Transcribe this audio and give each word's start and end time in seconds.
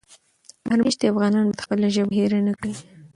بهر 0.63 0.79
مېشتي 0.85 1.05
افغانان 1.09 1.43
باید 1.47 1.63
خپله 1.65 1.87
ژبه 1.95 2.13
هېره 2.17 2.39
نه 2.47 2.53
کړي. 2.59 2.73